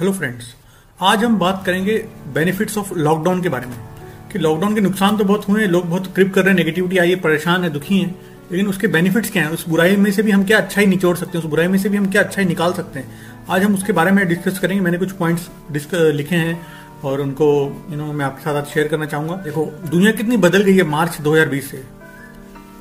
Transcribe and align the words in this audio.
Hello 0.00 0.12
friends 0.12 0.44
आज 1.00 1.24
हम 1.24 1.38
बात 1.38 1.62
करेंगे 1.66 2.06
बेनिफिट्स 2.34 2.78
ऑफ़ 2.78 2.94
लॉकडाउन 2.94 3.42
के 3.42 3.48
बारे 3.48 3.66
में। 3.66 3.76
कि 4.32 4.38
लॉकडाउन 4.38 4.74
के 4.74 4.80
नुकसान 4.80 5.16
तो 5.16 5.24
बहुत 5.24 5.48
हुए 5.48 5.60
हैं, 5.60 5.68
लोग 5.68 5.86
बहुत 5.86 6.14
क्रिप 6.14 6.34
कर 6.34 6.40
रहे 6.40 6.50
हैं 6.50 6.56
नेगेटिविटी 6.56 6.98
आई 6.98 7.10
है, 7.10 7.16
परेशान 7.16 7.64
है, 7.64 7.70
दुखी 7.70 7.98
हैं, 7.98 8.20
लेकिन 8.52 8.66
उसके 8.66 8.86
बेनिफिट्स 8.86 9.30
क्या 9.30 9.42
हैं? 9.42 9.50
उस 9.50 9.68
बुराई 9.68 9.96
में 9.96 10.12
से 10.12 10.22
भी 10.22 10.30
हम 10.30 10.44
क्या 10.44 10.58
अच्छा 10.58 10.80
ही 10.80 10.86
निचोड़ 10.86 11.16
सकते 11.16 11.38
हैं? 11.38 11.44
उस 11.44 11.50
बुराई 11.50 11.66
में 11.66 11.78
से 11.78 11.88
भी 11.88 11.96
हम 11.96 12.10
क्या 12.10 12.22
अच्छा 12.22 12.42
ही 12.42 12.48
निकाल 12.48 12.72
सकते 12.72 12.98
हैं? 12.98 13.08
आज 13.50 13.62
हम 13.62 13.74
उसके 13.74 13.92
बारे 13.92 14.10
में 14.10 14.28
डिस्कस 14.28 14.58
करेंगे। 14.58 14.84
मैंने 14.84 14.98
कुछ 14.98 15.12
पॉइंट्स 15.12 15.48
लिखे 15.92 16.36
हैं 16.36 16.66
और 17.04 17.20
उनको 17.20 17.46
यू 17.90 17.96
नो 17.96 18.12
मैं 18.12 18.24
आपके 18.24 18.42
साथ 18.42 18.62
शेयर 18.62 18.88
करना 18.88 19.06
चाहूँगा। 19.06 19.36
देखो, 19.36 19.64
दुनिया 19.86 20.12
कितनी 20.12 20.36
बदल 20.36 20.62
गई 20.62 20.76
है 20.76 20.82
मार्च 20.82 21.20
2020 21.20 21.70
से। 21.70 21.82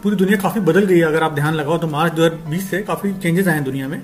पूरी 0.04 0.16
दुनिया 0.16 0.38
काफ़ी 0.38 0.62
बदल 0.62 0.86
गई 0.86 0.98
है। 0.98 1.06
अगर 1.06 1.24
आप 1.24 1.34
ध्यान 1.34 1.54
लगाओ 1.54 1.78
तो 1.78 1.88
मार्च 1.88 2.14
2020 2.14 2.70
से 2.70 2.82
काफ़ी 2.82 3.14
चेंजेस 3.14 3.48
आए 3.48 3.56
हैं 3.56 3.64
दुनिया 3.64 3.88
में। 3.88 4.02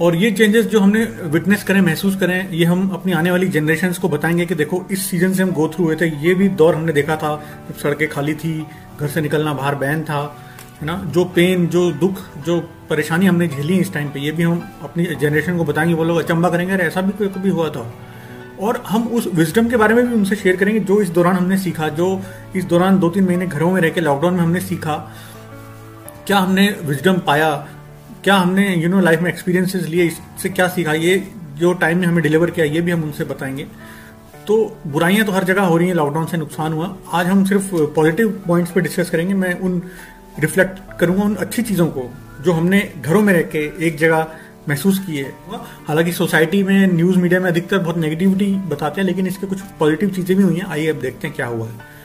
और 0.00 0.16
ये 0.16 0.30
चेंजेस 0.30 0.66
जो 0.66 0.80
हमने 0.80 1.04
विटनेस 1.04 1.64
करें, 1.64 1.80
महसूस 1.80 2.16
करें, 2.16 2.50
ये 2.50 2.64
हम 2.64 2.90
अपनी 2.90 3.12
आने 3.12 3.30
वाली 3.30 3.48
जनरेशन 3.48 3.92
को 3.92 4.08
बताएँगे 4.08 4.46
कि 4.46 4.54
देखो, 4.54 4.86
इस 4.90 5.10
सीज़न 5.10 5.32
से 5.32 5.42
हम 5.42 5.50
गो 5.50 5.68
थ्रू 5.68 5.84
हुए 5.84 5.96
थे। 5.96 6.06
ये 6.06 6.34
भी 6.34 6.48
दौर 6.48 6.74
हमने 6.74 6.92
देखा 6.92 7.16
था, 7.16 7.42
जब 7.68 7.74
सड़कें 7.74 8.08
खाली 8.08 8.34
थी, 8.34 8.66
घर 9.00 9.08
से 9.08 9.20
निकलना, 9.20 9.52
बाहर 9.52 9.74
बैन 9.74 10.04
था, 10.04 10.36
है 10.80 10.86
ना? 10.86 11.02
जो 11.06 11.24
पेन 11.24 11.66
जो 11.66 11.92
दुख, 11.92 12.14
जो 12.46 12.60
परेशानी 12.90 13.26
हमने 13.26 13.48
झेली 13.48 13.74
इस 13.74 13.92
टाइम 13.92 14.08
पे, 14.08 14.20
ये 14.20 14.30
भी 14.30 14.42
हम 14.42 14.68
अपनी 14.82 15.04
जनरेशन 15.04 15.58
को 15.58 15.64
बताएँगे। 15.64 15.94
वो 15.94 16.04
लोग 16.04 16.18
अचंबा 16.18 16.50
करेंगे 16.50 16.72
अरे 16.72 16.84
ऐसा 16.84 17.00
भी 17.00 17.28
कभी 17.28 17.50
हुआ 17.50 17.68
था। 17.68 17.94
और 18.60 18.84
हम 18.88 19.08
उस 19.08 19.28
विजडम 19.34 19.68
के 19.68 19.76
बारे 19.76 19.94
में 19.94 20.08
भी 20.08 20.14
उनसे 20.14 20.36
शेयर 20.36 20.56
करेंगे, 20.56 20.80
जो 20.80 21.00
इस 21.00 21.08
दौरान 21.08 21.36
हमने 21.36 21.58
सीखा, 21.58 21.88
जो 21.88 22.22
इस 22.56 22.64
दौरान 22.64 22.98
दो 22.98 23.10
तीन 23.10 23.24
महीने 23.24 23.46
घरों 23.46 23.70
में 23.70 23.80
रह 23.80 23.90
के 23.90 24.00
लॉकडाउन 24.00 24.34
में 24.34 24.40
हमने 24.40 24.60
सीखा, 24.60 25.12
क्या 26.26 26.38
हमने 26.38 26.76
विजडम 26.84 27.14
पाया 27.14 27.68
क्या 28.24 28.34
हमने 28.34 28.74
यू 28.76 28.88
नो 28.88 29.00
लाइफ 29.00 29.20
में 29.20 29.30
एक्सपीरियंसेस 29.30 29.84
लिए, 29.84 30.04
इससे 30.04 30.48
क्या 30.48 30.66
सीखा? 30.68 30.92
ये 30.92 31.16
जो 31.58 31.72
टाइम 31.72 31.98
में 31.98 32.06
हमें 32.06 32.22
डिलीवर 32.22 32.50
किया, 32.50 32.66
ये 32.66 32.80
भी 32.80 32.90
हम 32.90 33.02
उनसे 33.02 33.24
बताएँगे। 33.24 33.66
तो 34.46 34.56
बुराइयाँ 34.86 35.26
तो 35.26 35.32
हर 35.32 35.44
जगह 35.44 35.62
हो 35.62 35.76
रही 35.76 35.88
हैं 35.88 35.94
लॉकडाउन 35.94 36.26
से 36.26 36.36
नुकसान 36.36 36.72
हुआ। 36.72 36.96
आज 37.12 37.26
हम 37.26 37.44
सिर्फ़ 37.44 37.70
पॉजिटिव 37.94 38.30
पॉइंट्स 38.46 38.72
पे 38.72 38.80
डिस्कस 38.80 39.10
करेंगे। 39.10 39.34
मैं 39.34 39.54
उन 39.60 39.82
रिफ्लेक्ट 40.40 40.78
करूँगा 41.00 41.24
उन 41.24 41.34
अच्छी 41.36 41.62
चीज़ों 41.62 41.86
को, 41.86 42.08
जो 42.40 42.52
हमने 42.52 42.80
घरों 43.00 43.20
में 43.22 43.32
रह 43.32 43.42
के 43.54 43.64
एक 43.86 43.96
जगह 43.98 44.26
महसूस 44.68 44.98
की 44.98 45.16
है 45.16 45.32
हालाँकि 45.88 46.12
सोसाइटी 46.12 46.62
में 46.62 46.86
न्यूज़ 46.86 47.18
मीडिया 47.18 47.40
में 47.40 47.48
अधिकतर 47.50 47.78
बहुत 47.78 47.96
नेगेटिविटी 47.96 48.52
बताते 48.68 49.00
हैं, 49.00 49.06
लेकिन 49.08 49.26
इसके 49.26 49.46
कुछ 49.46 49.60
पॉजिटिव 49.78 50.10
चीज़ें 50.10 50.36
भी 50.36 50.42
हुई 50.42 50.56
हैं। 50.56 50.66
आइए 50.66 50.88
अब 50.88 51.00
देखते 51.00 51.28
हैं 51.28 51.36
क्या 51.36 51.46
हुआ 51.46 51.66
है। 51.66 51.96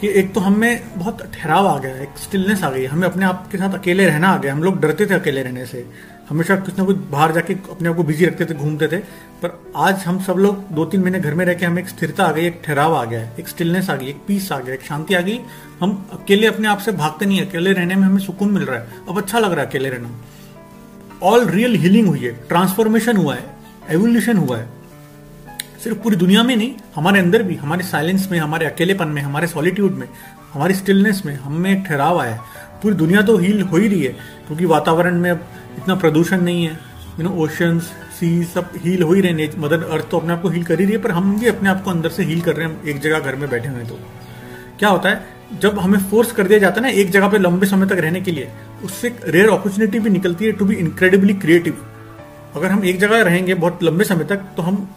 कि 0.00 0.08
एक 0.08 0.34
तो 0.34 0.40
हमें 0.40 0.82
बहुत 0.96 1.22
ठहराव 1.34 1.66
आ 1.66 1.78
गया 1.78 1.96
एक 1.96 2.18
स्टिलनेस 2.18 2.62
आ 2.64 2.70
गई 2.70 2.84
हमें 2.84 3.08
अपने 3.08 3.24
आप 3.24 3.48
के 3.52 3.58
साथ 3.58 3.74
अकेले 3.74 4.06
रहना 4.06 4.28
आ 4.28 4.38
गया 4.38 4.52
हम 4.52 4.62
लोग 4.62 4.80
डरते 4.80 5.06
थे 5.06 5.14
अकेले 5.14 5.42
रहने 5.42 5.66
से। 5.66 5.86
हमेशा 6.28 6.56
कुछ 6.56 6.78
ना 6.78 6.84
कुछ 6.84 6.96
बाहर 6.96 7.32
जाके 7.32 7.54
अपने 7.54 7.88
आप 7.88 7.96
को 7.96 8.02
बिज़ी 8.02 8.26
रखते 8.26 8.44
थे, 8.44 8.54
घूमते 8.54 8.86
थे। 8.86 8.96
पर 9.42 9.72
आज 9.76 10.04
हम 10.04 10.22
सब 10.22 10.32
लोग 10.32 10.68
दो 10.70 10.84
तीन 10.84 11.00
महीने 11.00 11.20
घर 11.20 11.34
में 11.34 11.44
रह 11.44 11.54
के 11.54 11.66
हमें 11.66 11.82
एक 11.82 11.88
स्थिरता 11.88 12.24
आ 12.24 12.32
गई, 12.32 12.46
एक 12.46 12.62
ठहराव 12.64 12.94
आ 12.94 13.04
गया 13.04 13.20
एक 13.40 13.48
स्टिलनेस 13.48 13.90
आ 13.90 13.96
गई, 13.96 14.06
एक 14.06 14.20
पीस 14.26 14.52
आ 14.52 14.58
गया, 14.58 14.74
एक 14.74 14.82
शांति 14.82 15.14
आ 15.14 15.20
गई। 15.20 15.40
हम 15.80 16.08
अकेले 16.12 16.46
अपने 16.46 16.68
आप 16.68 16.78
से 16.78 16.92
भागते 16.92 17.26
नहीं 17.26 17.46
अकेले 17.46 17.72
रहने 17.72 17.94
में 17.94 18.02
हमें 18.02 18.18
सुकून 18.18 18.50
मिल 18.50 18.62
रहा 18.62 18.78
है। 18.78 18.86
अब 19.08 19.18
अच्छा 19.18 19.38
लग 19.38 19.52
रहा 19.52 19.60
है 19.60 19.66
अकेले 19.66 19.88
रहना। 19.88 20.10
ऑल 21.22 21.46
रियल 21.46 21.74
हीलिंग 21.74 22.08
हुई 22.08 22.20
है। 22.20 22.32
ट्रांसफॉर्मेशन 22.32 23.16
हुआ 23.16 23.34
है। 23.34 23.44
एवोल्यूशन 23.90 24.36
हुआ 24.36 24.58
है। 24.58 24.75
सिर्फ़ 25.84 25.98
पूरी 25.98 26.16
दुनिया 26.16 26.42
में 26.42 26.56
नहीं, 26.56 26.72
हमारे 26.94 27.20
अंदर 27.20 27.42
भी, 27.42 27.54
हमारे 27.54 27.82
साइलेंस 27.84 28.28
में, 28.30 28.38
हमारे 28.38 28.66
अकेलेपन 28.66 29.08
में, 29.08 29.20
हमारे 29.22 29.46
सॉलिट्यूड 29.46 29.92
में, 29.92 30.08
हमारी 30.52 30.74
स्टिलनेस 30.74 31.22
में 31.26 31.34
हमें 31.34 31.70
एक 31.70 31.84
ठहराव 31.86 32.20
आया 32.20 32.32
है। 32.32 32.40
पूरी 32.82 32.94
दुनिया 32.94 33.22
तो 33.22 33.36
हील 33.36 33.62
हो 33.62 33.76
ही 33.76 33.88
रही 33.88 34.02
है, 34.02 34.12
क्योंकि 34.46 34.64
वातावरण 34.64 35.18
में 35.20 35.30
अब 35.30 35.46
इतना 35.78 35.94
प्रदूषण 35.94 36.40
नहीं 36.40 36.64
है। 36.64 36.78
यू 37.18 37.24
नो 37.24 37.30
ओशंस 37.44 37.92
सी 38.18 38.28
सब 38.44 38.72
हील 38.76 39.02
हो 39.02 39.12
ही 39.12 39.20
रहे 39.20 39.48
मदर 39.58 39.82
अर्थ 39.84 40.10
तो 40.10 40.18
अपने 40.18 40.32
आप 40.32 40.42
को 40.42 40.48
हील 40.48 40.64
कर 40.64 40.78
ही 40.80 40.84
रही 40.84 40.94
है, 40.94 41.00
पर 41.02 41.10
हम 41.10 41.38
भी 41.40 41.46
अपने 41.46 41.68
आप 41.68 41.82
को 41.84 41.90
अंदर 41.90 42.10
से 42.10 42.24
हील 42.24 42.40
कर 42.40 42.56
रहे 42.56 42.68
हैं 42.68 42.82
एक 42.84 43.00
जगह 43.00 43.18
घर 43.20 43.36
में 43.36 43.48
बैठे 43.50 43.68
हुए 43.68 43.84
तो। 43.84 43.98
क्या 44.78 44.88
होता 44.88 45.08
है, 45.08 45.24
जब 45.60 45.78
हमें 45.78 45.98
फोर्स 46.10 46.32
कर 46.32 46.46
दिया 46.46 46.58
जाता 46.58 46.80
है 46.80 46.82
ना, 46.82 46.88
एक 46.90 47.10
जगह 47.10 47.28
पे 47.28 47.38
लंबे 47.38 47.66
समय 47.66 47.86
तक 47.86 47.98
रहने 47.98 48.20
के 48.20 48.30
लिए, 48.30 48.48
उससे 48.84 49.16
रेयर 49.26 49.50
अपॉर्चुनिटी 49.50 49.98
भी 49.98 50.10
निकलती 50.10 50.44
है 50.44 50.52
टू 50.52 50.64
बी 50.64 50.74
इनक्रेडिबली 50.76 51.34
क्रिएटिव 51.34 51.84
अगर 52.56 52.70
हम 52.70 52.84
एक 52.84 52.98
जगह 52.98 53.22
रहेंगे 53.22 53.54
बहुत 53.54 53.82
लंबे 53.82 54.04
समय 54.04 54.24
तक 54.24 54.44
तो 54.56 54.62
हम 54.62 54.88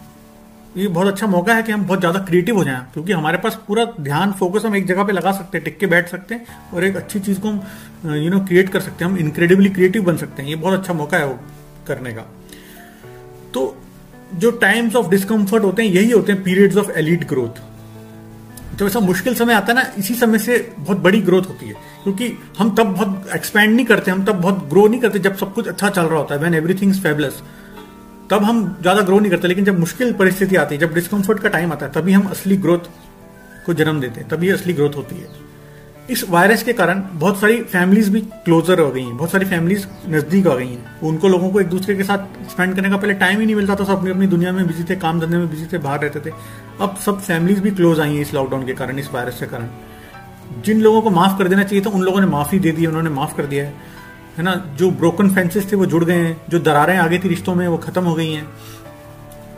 ये 0.76 0.86
बहुत 0.88 1.06
अच्छा 1.06 1.26
मौका 1.26 1.54
है 1.54 1.62
कि 1.62 1.72
हम 1.72 1.84
बहुत 1.86 2.00
ज़्यादा 2.00 2.18
क्रिएटिव 2.20 2.56
हो 2.56 2.64
जाएँ, 2.64 2.80
क्योंकि 2.92 3.12
हमारे 3.12 3.38
पास 3.38 3.58
पूरा 3.68 3.84
ध्यान 4.00 4.32
फोकस 4.32 4.64
हम 4.64 4.76
एक 4.76 4.86
जगह 4.86 5.04
पे 5.04 5.12
लगा 5.12 5.32
सकते 5.32 5.58
हैं, 5.58 5.64
टिक 5.64 5.78
के 5.78 5.86
बैठ 5.86 6.08
सकते 6.08 6.34
हैं 6.34 6.70
और 6.74 6.84
एक 6.84 6.96
अच्छी 6.96 7.20
चीज़ 7.20 7.40
को 7.40 7.48
हम 7.48 8.14
यू 8.14 8.30
नो 8.30 8.40
क्रिएट 8.40 8.68
कर 8.68 8.80
सकते 8.80 9.04
हैं, 9.04 9.10
हम 9.10 9.18
इनक्रेडिबली 9.18 9.68
क्रिएटिव 9.70 10.04
बन 10.04 10.16
सकते 10.16 10.42
हैं। 10.42 10.48
ये 10.48 10.56
बहुत 10.56 10.78
अच्छा 10.78 10.94
मौका 10.94 11.18
है 11.18 11.26
वो 11.26 11.38
करने 11.86 12.12
का। 12.12 12.26
तो 13.54 13.76
जो 14.34 14.50
टाइम्स 14.58 14.96
ऑफ़ 14.96 15.08
डिस्कम्फर्ट 15.10 15.64
होते 15.64 15.82
हैं, 15.82 15.90
यही 15.90 16.10
होते 16.10 16.32
हैं 16.32 16.42
पीरियड्स 16.42 16.76
ऑफ़ 16.76 16.90
एलिट 16.92 17.28
ग्रोथ 17.28 17.68
जब 18.72 18.86
ऐसा 18.86 19.00
मुश्किल 19.00 19.34
समय 19.34 19.54
आता 19.54 19.66
है 19.66 19.74
ना, 19.74 19.84
इसी 19.98 20.14
समय 20.14 20.38
से 20.38 20.56
बहुत 20.78 20.98
बड़ी 20.98 21.20
ग्रोथ 21.22 21.46
होती 21.48 21.66
है, 21.66 21.74
क्योंकि 22.02 22.32
हम 22.58 22.74
तब 22.74 22.92
बहुत 22.92 23.30
एक्सपैंड 23.34 23.74
नहीं 23.74 23.86
करते, 23.86 24.10
हम 24.10 24.24
तब 24.24 24.40
बहुत 24.40 24.68
ग्रो 24.68 24.86
नहीं 24.86 25.00
करते 25.00 25.18
जब 25.18 25.36
सब 25.36 25.52
कुछ 25.54 25.68
अच्छा 25.68 25.88
चल 25.90 26.02
रहा 26.02 26.18
होता 26.18 26.34
है 26.34 26.40
वैन 26.40 26.54
एवरीथिंग 26.54 26.92
फेबलेस 26.94 27.42
तब 28.30 28.44
हम 28.44 28.64
ज़्यादा 28.80 29.02
ग्रो 29.02 29.18
नहीं 29.18 29.30
करते, 29.30 29.48
लेकिन 29.48 29.64
जब 29.64 29.78
मुश्किल 29.78 30.12
परिस्थिति 30.12 30.56
आती 30.56 30.74
है 30.74 30.80
जब 30.80 30.94
डिस्कम्फर्ट 30.94 31.38
का 31.42 31.48
टाइम 31.48 31.72
आता 31.72 31.86
है 31.86 31.92
तभी 31.92 32.12
हम 32.12 32.26
असली 32.28 32.56
ग्रोथ 32.56 32.90
को 33.66 33.74
जन्म 33.74 34.00
देते 34.00 34.20
हैं 34.20 34.28
तभी 34.28 34.50
असली 34.50 34.72
ग्रोथ 34.72 34.96
होती 34.96 35.16
है। 35.16 35.48
इस 36.10 36.24
वायरस 36.30 36.62
के 36.62 36.72
कारण 36.72 37.02
बहुत 37.12 37.40
सारी 37.40 37.60
फैमिलीज़ 37.64 38.10
भी 38.10 38.20
क्लोजर 38.44 38.80
हो 38.80 38.90
गई 38.90 39.02
हैं, 39.02 39.16
बहुत 39.16 39.30
सारी 39.30 39.44
फैमिलीज़ 39.46 39.86
नज़दीक 40.08 40.46
आ 40.46 40.54
गई 40.54 40.66
हैं। 40.66 41.00
उनको 41.02 41.28
लोगों 41.28 41.50
को 41.50 41.60
एक 41.60 41.66
दूसरे 41.68 41.94
के 41.96 42.04
साथ 42.04 42.48
स्पेंड 42.50 42.74
करने 42.76 42.90
का 42.90 42.96
पहले 42.96 43.14
टाइम 43.14 43.40
ही 43.40 43.46
नहीं 43.46 43.56
मिलता 43.56 43.74
था, 43.74 43.84
सब 43.84 43.98
अपनी 43.98 44.10
अपनी 44.10 44.26
दुनिया 44.26 44.52
में 44.52 44.66
बिज़ी 44.66 44.84
थे, 44.84 44.96
काम 44.96 45.20
धंधे 45.20 45.36
में 45.36 45.50
बिज़ी 45.50 45.66
थे, 45.72 45.78
बाहर 45.78 46.00
रहते 46.00 46.20
थे। 46.20 46.32
अब 46.80 46.96
सब 46.96 47.20
फैमिलीज़ 47.20 47.60
भी 47.60 47.70
क्लोज 47.70 48.00
आई 48.00 48.14
हैं 48.14 48.22
इस 48.22 48.34
लॉकडाउन 48.34 48.66
के 48.66 48.72
कारण, 48.72 48.98
इस 48.98 49.10
वायरस 49.12 49.40
के 49.40 49.46
कारण। 49.46 49.68
जिन 50.64 50.80
लोगों 50.80 51.02
को 51.02 51.10
माफ़ 51.10 51.38
कर 51.38 51.48
देना 51.48 51.62
चाहिए 51.62 51.84
था, 51.84 51.90
उन 51.90 52.02
लोगों 52.02 52.20
ने 52.20 52.26
माफ़ी 52.26 52.58
दे 52.58 52.72
दी 52.72 52.86
उन्होंने 52.86 53.10
माफ़ 53.10 53.36
कर 53.36 53.46
दिया 53.46 53.64
है। 53.64 53.74
है 54.36 54.42
ना, 54.44 54.54
जो 54.78 54.90
ब्रोकन 54.90 55.30
फेंसेस 55.30 55.70
थे 55.72 55.76
वो 55.76 55.86
जुड़ 55.86 56.04
गए 56.04 56.14
हैं, 56.14 56.36
जो 56.50 56.58
दरारें 56.58 56.96
आगे 56.96 57.18
थी 57.18 57.28
रिश्तों 57.28 57.54
में, 57.54 57.66
वो 57.68 57.76
खत्म 57.78 58.04
हो 58.04 58.14
गई 58.14 58.32
हैं। 58.32 58.48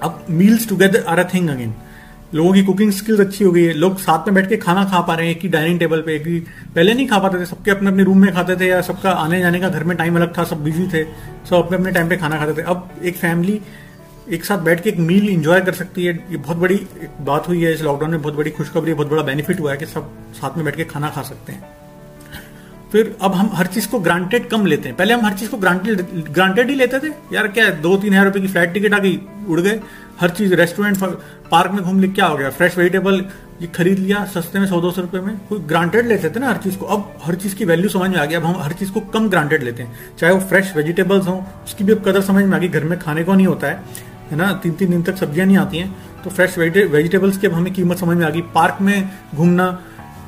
अब 0.03 0.25
meals 0.31 0.69
together 0.69 1.05
are 1.05 1.19
a 1.19 1.29
thing 1.35 1.49
again 1.51 1.75
लोगों 2.35 2.53
की 2.53 2.63
कुकिंग 2.63 2.91
स्किल्स 2.93 3.21
अच्छी 3.21 3.45
हो 3.45 3.51
गई 3.53 3.63
है। 3.63 3.73
लोग 3.73 3.99
साथ 3.99 4.27
में 4.27 4.35
बैठ 4.35 4.49
के 4.49 4.57
खाना 4.57 4.85
खा 4.85 5.01
पा 5.01 5.15
रहे 5.15 5.27
हैं, 5.27 5.35
एक 5.37 5.43
ही 5.43 5.49
डाइनिंग 5.49 5.79
टेबल 5.79 6.03
पे, 6.03 6.15
एक 6.15 6.27
ही, 6.27 6.39
पहले 6.75 6.95
नहीं 6.95 7.07
खा 7.09 7.19
पाते 7.19 7.41
थे, 7.41 7.47
सबके 7.47 7.71
अपने 7.71 7.91
अपने 7.91 8.05
रूम 8.05 8.19
में 8.19 8.33
खाते 8.35 8.57
थे 8.57 8.67
या 8.67 8.81
सबका 8.81 9.11
आने 9.11 9.41
जाने 9.41 9.61
का 9.61 9.69
घर 9.69 9.85
में 9.85 9.97
टाइम 9.97 10.17
अलग 10.17 10.39
था, 10.39 10.45
सब 10.45 10.63
बिज़ी 10.65 10.87
थे, 10.87 11.05
सब 11.51 11.57
अपने 11.57 11.77
अपने 11.77 11.93
टाइम 11.93 12.09
पे 12.09 12.17
खाना 12.17 12.39
खाते 12.39 12.53
थे। 12.53 12.67
अब 12.67 12.91
एक 13.05 13.17
फैमिली 13.17 13.61
एक 14.31 14.45
साथ 14.45 14.59
बैठ 14.59 14.83
के 14.83 14.89
एक 14.91 14.99
मील 14.99 15.29
इंजॉय 15.29 15.61
कर 15.61 15.73
सकती 15.73 16.05
है। 16.05 16.15
ये 16.31 16.37
बहुत 16.37 16.57
बड़ी 16.57 16.81
बात 17.21 17.49
हुई 17.49 17.63
है, 17.65 17.75
इस 17.75 17.83
लॉकडाउन 17.83 18.11
में 18.11 18.23
बहुत 18.23 18.35
बड़ी 18.35 18.51
खुशखबरी, 18.51 18.95
बहुत 18.95 19.11
बड़ा 19.11 19.23
बेनिफिट 19.23 19.61
हुआ 19.61 19.71
है 19.71 19.77
कि 19.77 19.87
सब 19.87 20.11
साथ 20.33 20.57
में 20.57 20.65
बैठ 20.65 20.77
के 20.77 20.85
खाना 20.85 21.09
खा 21.09 21.23
सकते 21.23 21.53
हैं। 21.53 21.82
फिर 22.93 23.15
अब 23.23 23.35
हम 23.35 23.51
हर 23.55 23.67
चीज़ 23.67 23.89
को 23.89 23.99
ग्रांटेड 24.01 24.49
कम 24.49 24.67
लेते 24.67 24.89
हैं। 24.89 24.97
पहले 24.97 25.15
हम 25.15 25.25
हर 25.27 25.33
चीज़ 25.33 25.51
को 25.51 25.57
ग्रांटेड 25.57 26.01
ग्रांटेड 26.31 26.71
ही 26.71 26.75
लेते 26.77 26.99
थे। 26.99 27.13
यार 27.33 27.47
क्या 27.49 27.65
है 27.65 27.81
दो 27.83 27.97
तीन 27.97 28.13
हज़ार 28.13 28.25
रुपए 28.25 28.41
की 28.41 28.49
फ़्लाइट 28.49 28.73
टिकट 28.73 28.95
आ 28.95 28.99
गई, 28.99 29.19
उड़ 29.49 29.61
गए। 29.61 29.81
हर 30.21 30.31
चीज़ 30.31 30.55
रेस्टोरेंट 30.55 30.99
पार्क 31.51 31.71
में 31.73 31.83
घूम 31.85 32.01
ले 32.01 32.09
क्या 32.09 32.27
हो 32.27 32.37
गया? 32.37 32.51
फ्रेश 32.51 32.77
वेजिटेबल 32.79 33.25
ये 33.63 33.67
खरीद 33.75 33.99
लिया 33.99 34.25
सस्ते 34.27 34.59
में 34.59 34.67
सौ 34.67 34.81
दो 34.81 34.91
सौ 34.91 35.01
रुपए 35.01 35.21
में। 35.21 35.37
कोई 35.49 35.59
ग्रांटेड 35.69 36.07
लेते 36.07 36.31
थे 36.31 36.41
ना 36.41 36.49
हर 36.49 36.57
चीज़ 36.59 36.77
को। 36.79 36.87
अब 36.87 37.13
हर 37.25 37.35
चीज़ 37.35 37.55
की 37.57 37.65
वैल्यू 37.65 37.89
समझ 37.89 38.11
में 38.11 38.19
आ 38.19 38.25
गई 38.25 38.35
अब 38.35 38.45
हम 38.45 38.61
हर 38.63 38.73
चीज़ 38.73 38.93
को 38.93 39.01
कम 39.13 39.29
ग्रांटेड 39.29 39.63
लेते 39.63 39.83
हैं। 39.83 40.17
चाहे 40.19 40.33
वो 40.33 40.41
फ्रेश 40.41 40.73
वेजिटेबल्स 40.77 41.27
हो, 41.27 41.45
उसकी 41.65 41.85
भी 41.85 41.93
अब 41.93 42.03
कदर 42.07 42.21
समझ 42.23 42.45
में 42.45 42.57
आ 42.57 42.59
गई। 42.59 42.69
घर 42.69 42.85
में 42.85 42.99
खाने 42.99 43.25
को 43.25 43.35
नहीं 43.35 43.47
होता 43.47 43.67
है 43.67 44.11
है 44.31 44.37
ना? 44.39 44.53
तीन 44.55 44.73
तीन 44.73 44.91
दिन 44.91 45.03
तक 45.03 45.17
सब्ज़ियाँ 45.17 45.47
नहीं 45.47 45.57
आती 45.59 45.79
हैं। 45.79 45.95
तो 46.25 46.31
फ्रेश 46.31 46.59
वेजिटेबल्स 46.59 47.39
की 47.39 47.47
अब 47.47 47.53
हमें 47.53 47.73
कीमत 47.73 47.99
समझ 47.99 48.17
में 48.17 48.27
आ 48.27 48.31
गई। 48.31 48.41
पार्क 48.55 48.79
में 48.81 49.11
घूमना 49.35 49.67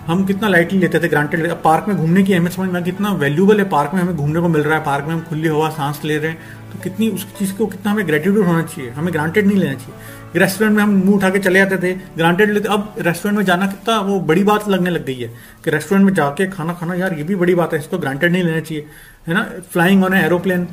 हम 0.06 0.24
कितना 0.26 0.48
लाइटली 0.48 0.78
लेते 0.78 0.98
थे 1.00 1.08
ग्रांटेड 1.08 1.46
अब 1.50 1.60
पार्क 1.64 1.84
में 1.88 1.96
घूमने 1.96 2.22
की 2.22 2.32
अहमियत 2.32 2.52
समझ 2.52 2.68
में 2.70 2.82
कितना 2.84 3.12
वैल्यूबल 3.14 3.58
है 3.58 3.68
पार्क 3.68 3.90
में 3.94 4.00
हमें 4.00 4.16
घूमने 4.16 4.40
को 4.40 4.48
मिल 4.48 4.62
रहा 4.62 4.78
है 4.78 4.84
पार्क 4.84 5.04
में 5.04 5.12
हम 5.14 5.20
खुली 5.20 5.48
हवा, 5.48 5.68
सांस 5.70 6.00
ले 6.04 6.18
रहे 6.18 6.30
हैं 6.30 6.72
तो 6.72 6.78
कितनी 6.82 7.08
उस 7.10 7.26
चीज़ 7.38 7.54
को 7.54 7.66
कितना 7.66 7.92
हमें 7.92 8.06
ग्रेटिट्यूड 8.06 8.46
होना 8.46 8.62
चाहिए, 8.64 8.90
हमें 8.90 9.12
ग्रांटेड 9.12 9.46
नहीं 9.46 9.58
लेना 9.58 9.74
चाहिए। 9.74 10.40
रेस्टोरेंट 10.40 10.76
में 10.76 10.82
हम 10.82 10.90
मुँह 10.96 11.16
उठा 11.16 11.30
के 11.30 11.38
चले 11.38 11.58
जाते 11.58 11.76
थे 11.78 11.92
ग्रांटेड 12.16 12.50
लेते, 12.50 12.68
अब 12.68 12.94
रेस्टोरेंट 12.98 13.38
में 13.38 13.44
जाना 13.44 13.66
कितना 13.66 13.98
वो 14.00 14.18
बड़ी 14.22 14.44
बात 14.44 14.68
लगने 14.68 14.90
लग 14.90 15.04
गई 15.06 15.14
है, 15.14 15.28
कि 15.64 15.70
रेस्टोरेंट 15.70 16.06
में 16.06 16.12
जाके 16.14 16.46
खाना 16.50 16.72
खाना, 16.72 16.94
यार, 16.94 17.14
ये 17.14 17.24
भी 17.24 17.34
बड़ी 17.34 17.54
बात 17.54 17.74
है, 17.74 17.78
इसको 17.78 17.98
ग्रांटेड 17.98 18.32
नहीं 18.32 18.42
लेना 18.42 18.60
चाहिए, 18.60 18.86
है 19.28 19.34
ना? 19.34 19.42
फ्लाइंग 19.72 20.04
ऑन 20.04 20.14
एरोप्लेन 20.14 20.64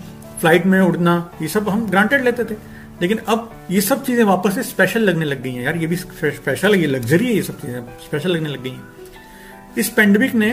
फ़्लाइट 0.41 0.65
में 0.65 0.79
उड़ना, 0.79 1.15
ये 1.41 1.47
सब 1.47 1.69
हम 1.69 1.89
ग्रांटेड 1.89 2.23
लेते 2.23 2.43
थे। 2.43 2.55
लेकिन 3.01 3.17
अब 3.27 3.51
ये 3.71 3.81
सब 3.81 4.03
चीज़ें 4.05 4.23
वापस 4.23 4.55
से 4.55 4.63
स्पेशल 4.63 5.01
लगने 5.01 5.25
लग 5.25 5.41
गई 5.43 5.51
हैं, 5.51 5.63
यार, 5.63 5.77
ये 5.77 5.87
भी 5.87 5.95
स्पेशल 5.97 6.73
है, 6.73 6.81
ये 6.81 6.87
लग्जरी 6.87 7.25
है, 7.25 7.33
ये 7.33 7.43
सब 7.43 7.61
चीज़ें 7.61 7.81
स्पेशल 8.05 8.31
लगने 8.31 8.49
लग 8.49 8.63
गई 8.63 8.69
हैं। 8.69 9.00
इस 9.77 9.89
पेंडेमिक 9.89 10.33
ने 10.35 10.51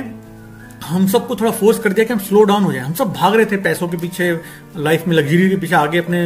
हम 0.84 1.06
सबको 1.06 1.36
थोड़ा 1.36 1.50
फोर्स 1.50 1.78
कर 1.78 1.92
दिया 1.92 2.06
कि 2.06 2.12
हम 2.12 2.18
स्लो 2.18 2.42
डाउन 2.44 2.64
हो 2.64 2.72
जाए। 2.72 2.82
हम 2.82 2.92
सब 2.94 3.12
भाग 3.12 3.34
रहे 3.34 3.46
थे 3.46 3.56
पैसों 3.56 3.88
के 3.88 3.96
पीछे 3.96 4.30
लाइफ 4.76 5.06
में 5.08 5.14
लग्जरी 5.16 5.48
के 5.50 5.56
पीछे, 5.56 5.74
आगे 5.74 5.98
अपने 5.98 6.20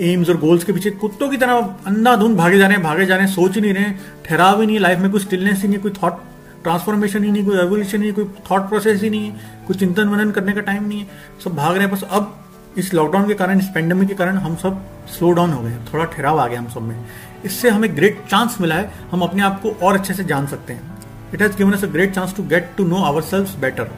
एम्स 0.00 0.28
और 0.28 0.36
गोल्स 0.36 0.64
के 0.64 0.72
पीछे। 0.72 0.90
कुत्तों 0.90 1.28
की 1.28 1.36
तरह 1.36 1.76
अंधाधुंध 1.86 2.36
भागे 2.36 2.58
जा 2.58 2.66
रहे 2.66 2.76
हैं, 2.76 2.84
भागे 2.84 3.06
जा 3.06 3.16
रहे 3.16 3.26
हैं, 3.26 3.34
सोच 3.34 3.54
ही 3.54 3.60
नहीं 3.60 3.74
रहे 3.74 3.92
ठहराव 4.24 4.60
ही 4.60 4.66
नहीं 4.66 4.78
लाइफ 4.78 4.98
में 4.98 5.10
कोई 5.10 5.20
स्टिलनेस 5.20 5.62
ही 5.62 5.68
नहीं, 5.68 5.78
कोई 5.78 5.92
थॉट 6.02 6.20
ट्रांसफॉर्मेशन 6.62 7.24
ही 7.24 7.30
नहीं, 7.30 7.44
कोई 7.46 7.56
रेवोल्यूशन 7.56 8.02
ही 8.02 8.12
कोई 8.12 8.24
थॉट 8.50 8.68
प्रोसेस 8.68 9.02
ही 9.02 9.10
नहीं 9.10 9.30
है। 9.30 9.64
कोई 9.66 9.76
चिंतन 9.76 10.08
मनन 10.08 10.30
करने 10.30 10.52
का 10.52 10.60
टाइम 10.60 10.88
नहीं 10.88 11.00
है। 11.00 11.06
सब 11.44 11.54
भाग 11.54 11.76
रहे 11.76 11.86
हैं, 11.86 11.94
बस 11.94 12.02
अब 12.02 12.44
इस 12.78 12.94
लॉकडाउन 12.94 13.28
के 13.28 13.34
कारण, 13.34 13.58
इस 13.58 13.68
पेंडेमिक 13.74 14.08
के 14.08 14.14
कारण 14.14 14.36
हम 14.36 14.56
सब 14.56 14.84
स्लो 15.08 15.32
डाउन 15.32 15.50
हो 15.50 15.62
गए 15.62 15.76
थोड़ा 15.94 16.04
ठहराव 16.04 16.40
आ 16.40 16.46
गया 16.46 16.58
हम 16.58 16.68
सब 16.68 16.82
में। 16.82 17.04
इससे 17.44 17.70
हमें 17.70 17.96
ग्रेट 17.96 18.22
चांस 18.30 18.56
मिला 18.60 18.74
है, 18.74 18.90
हम 19.10 19.22
अपने 19.22 19.42
आप 19.42 19.60
को 19.62 19.76
और 19.82 19.94
अच्छे 19.94 20.14
से 20.14 20.24
जान 20.24 20.46
सकते 20.46 20.72
हैं। 20.72 20.97
It 21.34 21.42
has 21.42 21.56
given 21.56 21.72
us 21.72 21.84
a 21.84 21.86
great 21.86 22.14
chance 22.14 22.34
to 22.36 22.42
get 22.42 22.70
to 22.76 22.86
know 22.86 23.02
our 23.02 23.22
self 23.22 23.54
better 23.56 23.90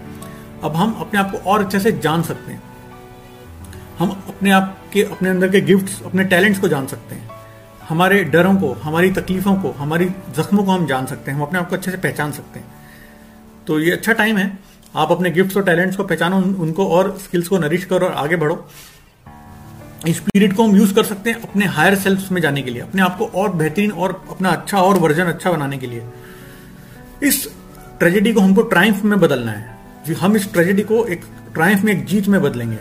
अब 0.64 0.76
हम 0.76 0.92
अपने 1.00 1.20
आप 1.20 1.30
को 1.30 1.38
और 1.50 1.64
अच्छे 1.64 1.80
से 1.80 1.92
जान 1.98 2.22
सकते 2.22 2.52
हैं। 2.52 2.62
हम 3.98 4.10
अपने 4.28 4.50
आप 4.50 4.76
के, 4.92 5.02
अपने 5.02 5.28
अंदर 5.28 5.50
के 5.50 5.60
गिफ्ट्स 5.60 6.02
अपने 6.02 6.24
टैलेंट्स 6.24 6.60
को 6.60 6.68
जान 6.68 6.86
सकते 6.86 7.14
हैं। 7.14 7.28
हमारे 7.88 8.22
डरों 8.24 8.54
को, 8.56 8.72
हमारी 8.72 9.10
तकलीफों 9.10 9.54
को, 9.54 9.70
हमारी 9.70 10.06
जख्मों 10.36 10.64
को 10.64 10.70
हम 10.72 10.86
जान 10.86 11.06
सकते 11.06 11.30
हैं। 11.30 11.38
हम 11.38 11.44
अपने 11.44 11.58
आप 11.58 11.68
को 11.68 11.76
अच्छे 11.76 11.90
से 11.90 11.96
पहचान 11.96 12.32
सकते 12.32 12.60
हैं। 12.60 12.66
तो 13.66 13.78
ये 13.80 13.90
अच्छा 13.90 14.12
टाइम 14.12 14.36
है। 14.36 14.58
आप 14.96 15.12
अपने 15.12 15.30
गिफ्ट्स 15.30 15.56
और 15.56 15.64
टैलेंट्स 15.64 15.96
को 15.96 16.04
पहचानो 16.04 16.36
उनको 16.36 16.86
और 16.86 17.16
स्किल्स 17.18 17.48
को 17.48 17.58
नरिश 17.58 17.84
करो 17.84 18.06
और 18.06 18.12
आगे 18.12 18.36
बढ़ो। 18.36 18.68
इस 20.08 20.20
पीरियड 20.20 20.54
को 20.54 20.64
हम 20.64 20.76
यूज़ 20.76 20.94
कर 20.94 21.04
सकते 21.04 21.30
हैं 21.30 21.40
अपने 21.42 21.66
हायर 21.66 21.94
सेल्फ 21.94 22.30
में 22.32 22.40
जाने 22.42 22.62
के 22.62 22.70
लिए, 22.70 22.82
अपने 22.82 23.02
आप 23.02 23.16
को 23.18 23.26
और 23.34 23.52
बेहतरीन 23.52 23.92
और 23.92 24.24
अपना 24.30 24.50
अच्छा 24.50 24.78
और 24.78 24.98
वर्जन 24.98 25.24
अच्छा 25.24 25.52
बनाने 25.52 25.78
के 25.78 25.86
लिए। 25.86 26.02
इस 27.22 27.46
ट्रेजेडी 27.98 28.32
को 28.32 28.40
हमको 28.40 28.62
ट्राइम्फ 28.62 29.04
में 29.04 29.18
बदलना 29.20 29.52
है। 29.52 29.78
जी, 30.06 30.12
हम 30.12 30.36
इस 30.36 30.52
ट्रेजेडी 30.52 30.82
को 30.82 31.04
एक 31.06 31.24
ट्राइम्फ 31.54 31.82
में, 31.84 31.92
एक 31.92 32.04
जीत 32.06 32.28
में 32.28 32.40
बदलेंगे। 32.42 32.78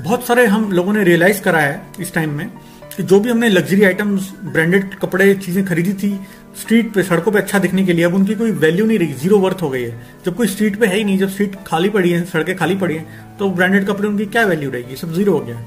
बहुत 0.00 0.26
सारे 0.26 0.46
हम 0.46 0.70
लोगों 0.72 0.92
ने 0.92 1.04
रियलाइज़ 1.04 1.40
करा 1.42 1.58
है 1.58 1.82
इस 2.00 2.12
टाइम 2.14 2.30
में 2.30 2.48
कि 2.96 3.02
जो 3.02 3.18
भी 3.20 3.30
हमने 3.30 3.48
लग्जरी 3.48 3.84
आइटम्स 3.84 4.30
ब्रांडेड 4.44 4.94
कपड़े, 4.94 5.34
चीज़ें 5.36 5.64
खरीदी 5.66 5.92
थी 5.92 6.18
स्ट्रीट 6.60 6.92
पे, 6.94 7.02
सड़कों 7.02 7.32
पे 7.32 7.38
अच्छा 7.38 7.58
दिखने 7.58 7.84
के 7.84 7.92
लिए, 7.92 8.04
अब 8.04 8.14
उनकी 8.14 8.34
कोई 8.34 8.50
वैल्यू 8.52 8.86
नहीं 8.86 8.98
रही 8.98 9.12
ज़ीरो 9.14 9.38
वर्थ 9.38 9.62
हो 9.62 9.70
गई 9.70 9.82
है। 9.82 10.00
जब 10.26 10.36
कोई 10.36 10.46
स्ट्रीट 10.46 10.78
पे 10.80 10.86
है 10.86 10.96
ही 10.96 11.04
नहीं, 11.04 11.18
जब 11.18 11.28
स्ट्रीट 11.28 11.56
खाली 11.66 11.88
पड़ी 11.88 12.10
है, 12.10 12.24
सड़कें 12.24 12.56
खाली 12.56 12.76
पड़ी 12.76 12.94
हैं 12.94 13.36
तो 13.38 13.50
ब्रांडेड 13.50 13.86
कपड़े 13.86 14.08
उनकी 14.08 14.26
क्या 14.26 14.44
वैल्यू 14.44 14.70
रहेगी? 14.70 14.96
सब 14.96 15.12
ज़ीरो 15.14 15.32
हो 15.32 15.40
गया। 15.40 15.60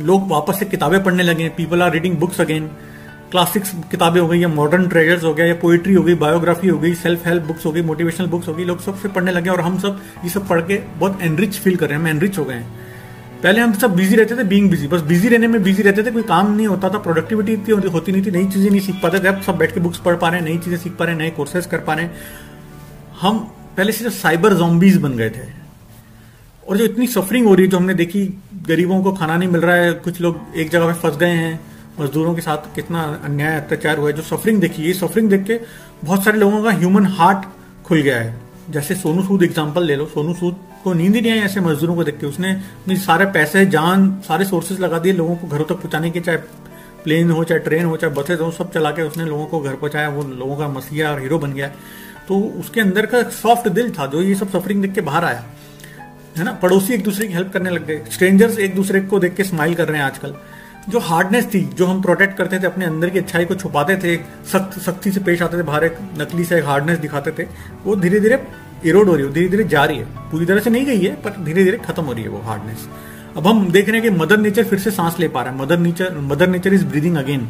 लोग 0.00 0.28
वापस 0.28 0.58
से 0.58 0.64
किताबें 0.64 1.02
पढ़ने 1.04 1.22
लगे 1.22 1.48
people 1.48 1.82
are 1.82 1.92
reading 1.92 2.16
books 2.16 2.40
again 2.40 2.70
classics 3.30 3.72
किताबें 3.90 4.20
हो 4.20 4.26
गई, 4.28 4.38
या 4.38 4.48
मॉडर्न 4.48 4.86
ट्रेजर्स 4.88 5.24
हो 5.24 5.32
गया, 5.34 5.46
या 5.46 5.54
पोइट्री 5.54 5.94
हो 5.94 6.02
गई 6.02 6.14
बायोग्राफी 6.16 6.68
हो 6.68 6.78
गई 6.78 6.94
सेल्फ 6.96 7.26
हेल्प 7.26 7.42
बुक्स 7.42 7.66
हो 7.66 7.72
गई 7.72 7.82
मोटिवेशनल 7.82 8.26
बुक्स 8.26 8.48
हो 8.48 8.54
गई, 8.54 8.64
लोग 8.64 8.80
सबसे 8.80 9.08
पढ़ने 9.08 9.32
लगे 9.32 9.50
और 9.50 9.60
हम 9.60 9.78
सब 9.78 10.00
ये 10.24 10.30
सब 10.30 10.48
पढ़ 10.48 10.60
के 10.60 10.78
बहुत 10.98 11.22
एनरिच 11.22 11.58
फील 11.58 11.76
कर 11.76 11.88
रहे 11.88 11.94
हैं, 11.94 12.02
हम 12.02 12.08
एनरिच 12.08 12.38
हो 12.38 12.44
गए 12.44 12.54
हैं। 12.54 12.78
पहले 13.42 13.60
हम 13.60 13.72
सब 13.72 13.94
बिज़ी 13.96 14.16
रहते 14.16 14.36
थे 14.36 14.44
बीइंग 14.44 14.70
बिज़ी 14.70 14.86
बस 14.88 15.00
बिज़ी 15.02 15.28
रहने 15.28 15.48
में 15.48 15.62
बिज़ी 15.62 15.82
रहते 15.82 16.02
थे, 16.02 16.10
कोई 16.10 16.22
काम 16.22 16.54
नहीं 16.56 16.66
होता 16.66 16.88
था 16.88 16.98
प्रोडक्टिविटी 16.98 17.52
इतनी 17.52 17.88
होती 17.88 18.12
नहीं 18.12 18.22
थी, 18.22 18.30
नई 18.30 18.46
चीज़ें 18.46 18.70
नहीं 18.70 18.80
सीख 18.80 18.96
पाते 19.02 19.18
थे, 19.18 19.28
अब 19.28 19.40
सब 19.42 19.56
बैठ 19.56 19.74
के 19.74 19.80
बुक्स 19.80 19.98
पढ़ 19.98 20.16
पा 20.16 20.28
रहे 20.28 20.40
हैं, 20.40 20.46
नई 20.46 20.58
चीज़ें 20.58 20.78
सीख 20.78 20.96
पा 20.96 21.04
रहे 21.04 21.14
हैं, 21.14 21.22
नए 21.22 21.30
कोर्सेज 21.30 21.66
कर 21.66 21.78
पा 21.78 21.94
रहे 21.94 22.04
हैं। 22.04 22.12
हम 23.20 23.38
पहले 23.76 23.92
सिर्फ़ 23.92 24.14
साइबर 24.14 24.54
जॉम्बीज 24.54 24.96
बन 24.96 25.16
गए 25.16 25.30
थे। 25.30 25.48
और 26.68 26.76
जो 26.76 26.84
इतनी 26.84 27.06
सफरिंग 27.06 27.46
हो 27.46 27.54
रही 27.54 27.64
है, 27.64 27.70
जो 27.70 27.76
हमने 27.76 27.94
देखी, 27.94 28.26
गरीबों 28.66 29.02
को 29.02 29.12
खाना 29.12 29.36
नहीं 29.36 29.48
मिल 29.48 29.60
रहा 29.60 29.76
है, 29.76 29.92
कुछ 29.94 30.20
लोग 30.20 30.40
एक 30.56 30.70
जगह 30.70 30.86
पे 30.86 31.00
फंस 31.00 31.16
गए 31.16 31.34
हैं 31.34 31.69
मजदूरों 32.00 32.34
के 32.34 32.40
साथ 32.40 32.74
कितना 32.74 33.02
अन्याय, 33.24 33.56
अत्याचार 33.56 33.98
हुआ 33.98 34.08
है, 34.08 34.16
जो 34.16 34.22
सफरिंग 34.22 34.60
देखी, 34.60 34.82
ये 34.82 34.92
सफरिंग 34.94 35.30
देख 35.30 35.44
के 35.44 35.60
बहुत 36.04 36.24
सारे 36.24 36.38
लोगों 36.38 36.62
का 36.62 36.70
ह्यूमन 36.70 37.06
हार्ट 37.06 37.46
खुल 37.84 38.00
गया 38.00 38.16
है। 38.16 38.34
जैसे 38.70 38.94
सोनू 38.94 39.22
सूद 39.22 39.42
एग्ज़ाम्पल 39.42 39.84
ले 39.84 39.96
लो। 39.96 40.06
सोनू 40.06 40.34
सूद 40.34 40.56
को 40.84 40.92
नींद 40.92 41.14
ही 41.14 41.20
नहीं 41.20 41.32
आई 41.32 41.38
ऐसे 41.38 41.60
मजदूरों 41.60 41.94
को 41.96 42.04
देख 42.04 42.18
के। 42.18 42.26
उसने 42.26 42.52
अपनी 42.52 42.96
सारे 42.96 43.26
पैसे, 43.26 43.64
जान, 43.66 44.10
सारे 44.28 44.44
सोर्सेज 44.44 44.80
लगा 44.80 44.98
दिए 44.98 45.12
लोगों 45.12 45.36
को 45.36 45.46
घरों 45.46 45.64
तक 45.64 45.74
पहुँचाने 45.74 46.10
के, 46.10 46.20
चाहे 46.20 46.38
प्लेन 47.04 47.30
हो, 47.30 47.44
चाहे 47.44 47.60
ट्रेन 47.60 47.84
हो, 47.84 47.96
चाहे 47.96 48.12
बसेज 48.14 48.40
हो, 48.40 48.50
सब 48.50 48.72
चला 48.72 48.90
के 48.90 49.02
उसने 49.02 49.24
लोगों 49.24 49.46
को 49.46 49.60
घर 49.60 49.74
पहुँचाया। 49.74 50.08
वो 50.08 50.22
लोगों 50.22 50.56
का 50.56 50.68
मसीहा 50.68 51.10
और 51.10 51.20
हीरो 51.20 51.38
बन 51.38 51.52
गया। 51.52 51.68
तो 52.28 52.38
उसके 52.60 52.80
अंदर 52.80 53.06
का 53.06 53.22
सॉफ्ट 53.22 53.68
दिल 53.68 53.90
था 53.90 54.06
जो 54.06 54.22
ये 54.22 54.34
सब 54.34 54.50
सफरिंग 54.50 54.82
देख 54.82 54.92
के 54.92 55.00
बाहर 55.00 55.24
आया। 55.24 55.44
है 56.38 56.44
ना? 56.44 56.52
पड़ोसी 56.52 56.94
एक 56.94 57.02
दूसरे 57.04 57.26
की 57.26 57.34
हेल्प 57.34 57.52
करने 57.52 57.70
लग 57.70 57.86
गए। 57.86 58.04
स्ट्रेंजर्स 58.10 58.58
एक 58.58 58.74
दूसरे 58.74 59.00
को 59.00 59.18
देख 59.18 59.34
के 59.34 59.44
स्माइल 59.44 59.74
कर 59.74 59.88
रहे 59.88 59.98
हैं 59.98 60.04
आजकल। 60.04 60.34
जो 60.88 60.98
हार्डनेस 60.98 61.46
थी, 61.46 61.60
जो 61.74 61.86
हम 61.86 62.00
प्रोटेक्ट 62.02 62.36
करते 62.36 62.58
थे 62.58 62.66
अपने 62.66 62.84
अंदर 62.84 63.10
की 63.10 63.18
अच्छाई 63.18 63.44
को 63.44 63.54
छुपाते 63.54 63.96
थे 63.96 64.16
सख्त, 64.46 64.78
सख्ती 64.80 65.10
से 65.12 65.20
पेश 65.20 65.42
आते 65.42 65.58
थे, 65.58 65.62
बाहर 65.62 65.84
एक 65.84 65.98
नकली 66.18 66.44
से 66.44 66.58
एक 66.58 66.64
हार्डनेस 66.64 66.98
दिखाते 66.98 67.30
थे, 67.30 67.46
वो 67.84 67.96
धीरे 67.96 68.20
धीरे 68.20 68.42
इरोड 68.84 69.08
हो 69.08 69.14
रही 69.14 69.26
है 69.26 69.32
धीरे 69.32 69.48
धीरे 69.48 69.64
जा 69.64 69.84
रही 69.84 69.98
है। 69.98 70.04
पूरी 70.30 70.46
तरह 70.46 70.60
से 70.60 70.70
नहीं 70.70 70.86
गई 70.86 71.00
है, 71.00 71.14
पर 71.14 71.42
धीरे 71.44 71.64
धीरे 71.64 71.78
खत्म 71.78 72.02
हो 72.02 72.12
रही 72.12 72.22
है 72.22 72.28
वो 72.28 72.40
हार्डनेस 72.40 72.88
अब 73.36 73.46
हम 73.46 73.70
देख 73.72 73.88
रहे 73.88 74.00
हैं 74.00 74.10
कि 74.10 74.18
मदर 74.18 74.38
नेचर 74.38 74.64
फिर 74.64 74.78
से 74.78 74.90
सांस 74.90 75.18
ले 75.20 75.28
पा 75.28 75.42
रहा 75.42 75.52
है। 75.52 75.58
Mother 75.58 75.78
nature 75.78 76.16
mother 76.18 76.48
nature 76.48 76.74
is 76.74 76.84
breathing 76.86 77.16
again 77.16 77.40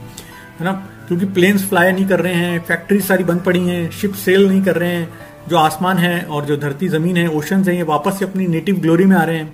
है 0.59 0.65
ना? 0.65 0.73
क्योंकि 1.09 1.27
प्लेन्स 1.27 1.65
फ्लाई 1.69 1.93
नहीं 1.93 2.07
कर 2.07 2.21
रहे 2.21 2.35
हैं 2.35 2.61
फैक्ट्रीज 2.61 3.05
सारी 3.05 3.25
बंद 3.25 3.41
पड़ी 3.41 3.61
हैं 3.61 3.91
शिप 3.91 4.15
सेल 4.15 4.49
नहीं 4.49 4.63
कर 4.63 4.77
रहे 4.77 4.95
हैं, 4.95 5.09
जो 5.49 5.57
आसमान 5.57 5.99
है 5.99 6.21
और 6.23 6.45
जो 6.45 6.57
धरती 6.57 6.89
ज़मीन 6.89 7.17
है 7.17 7.27
ओशन 7.29 7.65
है, 7.65 7.77
ये 7.77 7.83
वापस 7.83 8.19
से 8.19 8.25
अपनी 8.25 8.47
नेटिव 8.47 8.81
ग्लोरी 8.81 9.05
में 9.05 9.17
आ 9.17 9.23
रहे 9.25 9.37
हैं। 9.37 9.53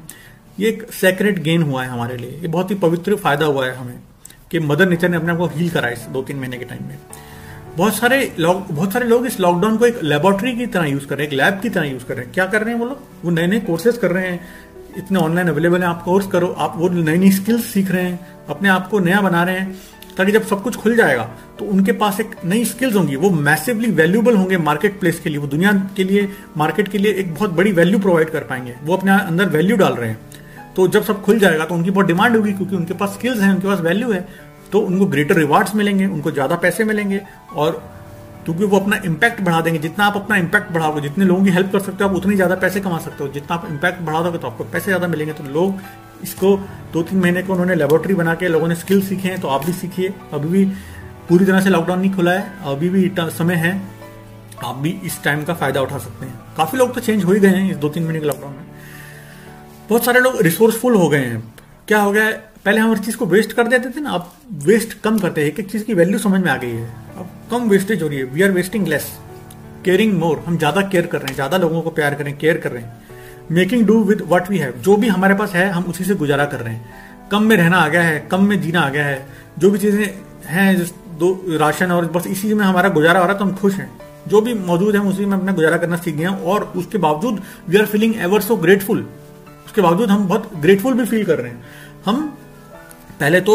ये 0.61 0.69
एक 0.69 0.87
सेक्रेट 0.93 1.39
गेन 1.39 1.63
हुआ 1.63 1.83
है 1.83 1.89
हमारे 1.89 2.17
लिए। 2.17 2.31
ये 2.33 2.49
बहुत 2.49 2.71
ही 2.71 2.75
पवित्र 2.75 3.17
फ़ायदा 3.17 3.47
हुआ 3.47 3.67
है 3.67 3.75
हमें 3.77 3.99
कि 4.51 4.59
मदर 4.61 4.89
नेचर 4.89 5.09
ने 5.09 5.17
अपने 5.17 5.33
आप 5.33 5.39
को 5.39 5.47
हील 5.47 5.71
करा 5.71 5.89
इस 5.89 6.07
दो 6.13 6.23
तीन 6.23 6.37
महीने 6.37 6.57
के 6.57 6.65
टाइम 6.65 6.85
में। 6.85 6.99
बहुत 7.77 7.95
सारे 7.95 8.33
लोग 8.39 8.67
बहुत 8.71 8.93
सारे 8.93 9.07
लोग 9.07 9.27
इस 9.27 9.39
लॉकडाउन 9.41 9.77
को 9.77 9.87
एक 9.87 10.03
लेबोरेटरी 10.03 10.53
की 10.53 10.67
तरह 10.67 10.87
यूज़ 10.87 11.07
कर 11.07 11.17
रहे 11.17 11.27
हैं, 11.27 11.33
एक 11.33 11.39
लैब 11.39 11.61
की 11.61 11.69
तरह 11.69 11.85
यूज़ 11.85 12.05
कर 12.05 12.15
रहे 12.15 12.25
हैं। 12.25 12.33
क्या 12.35 12.47
कर 12.47 12.63
रहे 12.63 12.75
हैं 12.75 12.81
वो 12.81 12.87
लोग? 12.87 13.01
वो 13.25 13.31
नए 13.31 13.47
नए 13.47 13.61
कोर्सेज 13.61 13.97
कर 13.97 14.11
रहे 14.11 14.29
हैं। 14.29 14.41
इतने 14.99 15.19
ऑनलाइन 15.19 15.49
अवेलेबल 15.49 15.83
है, 15.83 15.87
आप 15.87 16.03
कोर्स 16.03 16.27
करो, 16.27 16.47
आप 16.49 16.75
वो 16.77 16.89
नई 16.89 17.17
नई 17.17 17.31
स्किल्स 17.33 17.65
सीख 17.65 17.91
रहे 17.91 18.03
हैं, 18.03 18.19
अपने 18.49 18.69
आप 18.69 18.89
को 18.89 18.99
नया 18.99 19.21
बना 19.21 19.43
रहे 19.45 19.59
हैं, 19.59 19.75
ताकि 20.17 20.33
जब 20.33 20.47
सब 20.47 20.63
कुछ 20.63 20.77
खुल 20.77 20.97
जाएगा 20.97 21.25
तो 21.59 21.65
उनके 21.65 21.93
पास 21.95 22.21
एक 22.21 22.31
नई 22.45 22.65
स्किल्स 22.65 22.95
होंगी। 22.95 23.17
वो 23.17 23.31
मैसिवली 23.31 23.91
वैल्यूबल 23.93 24.37
होंगे 24.37 24.57
मार्केट 24.59 24.99
प्लेस 25.01 25.21
के 25.21 25.31
लिए, 25.31 25.39
वो 25.39 25.47
दुनिया 25.47 25.73
के 25.97 26.05
लिए 26.05 26.29
मार्केट 26.57 26.89
के 26.89 26.99
लिए 26.99 27.13
एक 27.13 27.35
बहुत 27.35 27.51
बड़ी 27.51 27.73
वैल्यू 27.73 27.99
प्रोवाइड 27.99 28.31
कर 28.31 28.45
पाएँगे। 28.45 28.75
वो 28.85 28.97
अपने 28.97 29.13
अंदर 29.13 29.49
वैल्यू 29.49 29.77
डाल 29.77 29.95
रहे 29.95 30.11
हैं। 30.11 30.19
तो 30.77 30.87
जब 30.89 31.05
सब 31.05 31.23
खुल 31.23 31.39
जाएगा 31.39 31.65
तो 31.65 31.75
उनकी 31.75 31.91
बहुत 31.91 32.07
डिमांड 32.07 32.37
होगी 32.37 32.53
क्योंकि 32.53 32.77
उनके 32.77 32.95
पास 32.95 33.15
स्किल्स 33.15 33.41
हैं, 33.41 33.51
उनके 33.51 33.67
पास 33.69 33.81
वैल्यू 33.81 34.11
है 34.13 34.27
तो 34.73 34.81
उनको 34.81 35.07
ग्रेटर 35.07 35.37
रिवार्ड्स 35.37 35.75
मिलेंगे, 35.75 36.07
उनको 36.07 36.31
ज़्यादा 36.31 36.57
पैसे 36.59 36.85
मिलेंगे 36.85 37.21
और 37.55 37.83
क्योंकि 38.45 38.65
वो 38.65 38.79
अपना 38.79 38.97
इम्पैक्ट 39.05 39.41
बढ़ा 39.43 39.61
देंगे। 39.61 39.79
जितना 39.81 40.05
आप 40.07 40.17
अपना 40.17 40.37
इम्पैक्ट 40.37 40.73
बढ़ाओगे, 40.73 41.01
जितने 41.01 41.25
लोगों 41.25 41.45
की 41.45 41.51
हेल्प 41.51 41.73
कर 41.73 41.81
सकते 41.81 42.05
हो, 42.05 42.11
आप 42.11 42.17
उतनी 42.17 42.35
ज़्यादा 42.35 42.55
पैसे 42.57 42.81
कमा 42.81 42.99
सकते 42.99 43.25
हो। 43.25 43.31
जितना 43.31 43.57
आप 43.57 43.67
इम्पैक्ट 43.71 44.01
बढ़ा 44.03 44.23
दोगे 44.23 44.39
तो 44.39 44.47
आपको 44.47 44.65
पैसे 44.67 44.87
ज़्यादा 44.87 45.07
मिलेंगे। 45.09 45.33
तो 45.33 45.45
लोग 45.45 45.81
इसको 46.23 46.57
दो 46.93 47.03
तीन 47.03 47.19
महीने 47.21 47.43
को 47.43 47.53
उन्होंने 47.53 47.75
लेबोरेटरी 47.75 48.15
बना 48.15 48.35
के 48.35 48.49
लोगों 48.49 48.69
ने 48.69 48.75
स्किल 48.77 49.03
सीखे 49.03 49.29
हैं 49.29 49.41
तो 49.41 49.49
आप 49.49 49.67
भी 49.67 49.73
सीखिए। 49.75 50.13
अभी 50.33 50.49
भी 50.49 50.65
पूरी 51.29 51.45
तरह 51.45 51.61
से 51.61 51.71
लॉकडाउन 51.71 52.01
नहीं 52.01 52.13
खुला 52.13 52.33
है, 52.33 52.53
अभी 52.67 52.89
भी 52.89 53.11
समय 53.19 53.55
है, 53.57 53.81
आप 54.65 54.77
भी 54.77 54.91
इस 55.05 55.23
टाइम 55.25 55.43
का 55.45 55.55
फ़ायदा 55.55 55.83
उठा 55.83 55.99
सकते 55.99 56.27
हैं। 56.27 56.39
काफ़ी 56.57 56.79
लोग 56.79 56.95
तो 56.95 57.01
चेंज 57.01 57.25
हो 57.25 57.33
ही 57.33 57.41
गए 57.41 57.49
हैं 57.49 57.71
इस 57.71 57.77
दो 57.77 57.89
तीन 57.89 58.05
महीने 58.05 58.21
के 58.21 58.27
लॉकडाउन 58.27 58.53
में। 58.53 58.66
बहुत 59.89 60.05
सारे 60.05 60.21
लोग 60.21 60.41
रिसोर्सफुल 60.43 60.95
हो 60.95 61.09
गए 61.09 61.19
हैं। 61.19 61.43
क्या 61.89 61.99
हो 62.01 62.13
गया, 62.13 62.31
पहले 62.65 62.81
हम 62.81 62.91
हर 62.91 62.99
चीज़ 62.99 63.17
को 63.17 63.27
वेस्ट 63.27 63.53
कर 63.53 63.69
देते 63.69 63.89
थे 63.89 64.01
ना, 64.01 64.11
अब 64.11 64.31
वेस्ट 64.65 64.99
कम 65.01 65.19
करते 65.19 65.41
हैं। 65.41 65.49
एक 65.49 65.61
एक 65.61 65.71
चीज़ 65.71 65.85
की 65.85 65.95
वैल्यू 65.95 66.19
समझ 66.19 66.41
में 66.41 66.51
आ 66.51 66.57
गई 66.57 66.71
है। 66.71 66.87
अब 67.19 67.29
कम 67.51 67.69
वेस्टेज 67.69 68.03
हो 68.03 68.09
रही 68.09 68.19
है। 68.19 68.25
We 68.25 68.43
are 68.43 68.51
wasting 68.53 68.87
less 68.87 69.07
caring 69.85 70.13
more 70.13 70.43
हम 70.47 70.57
ज़्यादा 70.59 70.81
केयर 70.85 71.07
कर 71.07 71.19
रहे 71.19 71.29
हैं। 71.29 71.35
ज़्यादा 71.35 71.57
लोगों 71.57 71.83
को 71.83 71.91
प्यार 71.91 72.15
करें 72.15 72.37
केयर 72.39 72.57
कर 72.59 72.73
रहे 72.73 72.83
हैं। 72.83 73.05
Making 73.51 73.87
do 73.87 74.03
with 74.05 74.23
what 74.29 74.51
we 74.51 74.59
have 74.59 74.73
जो 74.81 74.97
भी 74.97 75.09
हमारे 75.09 75.35
पास 75.35 75.53
है, 75.53 75.69
हम 75.71 75.85
उसी 75.85 76.05
से 76.05 76.15
गुजारा 76.15 76.45
कर 76.45 76.61
रहे 76.61 76.75
हैं। 76.75 77.29
कम 77.31 77.43
में 77.43 77.57
रहना 77.57 77.77
आ 77.77 77.89
गया 77.89 78.03
है, 78.03 78.19
कम 78.31 78.45
में 78.45 78.61
जीना 78.63 78.81
आ 78.81 78.89
गया 78.89 79.05
है। 79.05 79.27
जो 79.59 79.71
भी 79.71 79.79
चीज़ें 79.79 80.05
हैं, 80.47 80.77
जिस 80.77 80.91
दो, 81.19 81.31
राशन 81.51 81.93
और 81.93 82.07
बस 82.07 82.27
इसी 82.27 82.53
में 82.55 82.65
हमारा 82.65 82.89
गुजारा 82.89 83.21
हो 83.21 83.27
रहा 83.27 83.33
है 83.33 83.39
तो 83.39 83.45
हम 83.45 83.55
खुश 83.57 83.75
हैं। 83.75 83.91
जो 84.29 84.41
भी 84.41 84.55
मौजूद 84.55 84.97
है 84.97 85.01
उसी 85.03 85.25
में 85.25 85.37
अपना 85.39 85.53
गुजारा 85.53 85.77
करना 85.77 85.97
सीख 85.97 86.15
गए 86.15 86.27
और 86.27 86.73
उसके 86.77 86.99
बावजूद 86.99 87.41
we 87.69 87.79
are 87.79 87.87
feeling 87.87 88.15
ever 88.21 88.41
so 88.41 88.57
grateful 88.57 89.07
उसके 89.77 89.83
बावजूद 89.83 90.11
हम 90.11 90.27
बहुत 90.29 90.51
ग्रेटफुल 90.57 90.95
भी 90.95 91.05
फील 91.07 91.25
कर 91.27 91.39
रहे 91.39 91.51
हैं। 91.51 91.65
हम 92.05 92.21
पहले 93.21 93.41
तो 93.41 93.55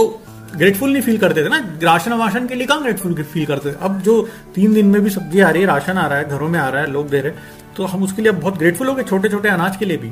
ग्रेटफुल 0.55 0.91
नहीं 0.91 1.01
फील 1.01 1.17
करते 1.17 1.43
थे 1.43 1.49
ना, 1.49 1.57
राशन 1.83 2.13
वाशन 2.13 2.47
के 2.47 2.55
लिए 2.55 2.67
कहाँ 2.67 2.81
ग्रेटफुल 2.83 3.13
फील 3.23 3.45
करते 3.45 3.71
थे? 3.71 3.75
अब 3.81 3.99
जो 4.01 4.21
तीन 4.55 4.73
दिन 4.73 4.85
में 4.87 5.01
भी 5.01 5.09
सब्ज़ी 5.09 5.39
आ 5.39 5.49
रही 5.49 5.61
है, 5.61 5.67
राशन 5.67 5.97
आ 5.97 6.05
रहा 6.07 6.17
है, 6.17 6.29
घरों 6.29 6.49
में 6.49 6.59
आ 6.59 6.67
रहा 6.69 6.81
है, 6.81 6.91
लोग 6.91 7.09
दे 7.09 7.21
रहे 7.21 7.31
तो 7.77 7.85
हम 7.85 8.03
उसके 8.03 8.21
लिए 8.21 8.31
बहुत 8.33 8.57
ग्रेटफुल 8.57 8.87
हो 8.87 8.93
गए 8.93 9.03
छोटे 9.03 9.29
छोटे 9.29 9.49
अनाज 9.49 9.77
के 9.77 9.85
लिए 9.85 9.97
भी। 9.97 10.11